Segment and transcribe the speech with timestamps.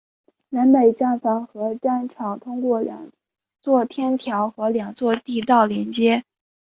[0.49, 3.11] 南北站房和站场通过两
[3.61, 6.23] 座天桥和两座地道连接。